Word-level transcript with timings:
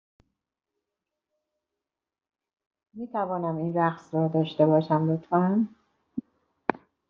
می 2.93 3.07
توانم 3.07 3.57
این 3.57 3.73
رقص 3.77 4.13
را 4.13 4.27
داشته 4.27 4.65
باشم، 4.65 5.11
لطفا؟ 5.11 5.67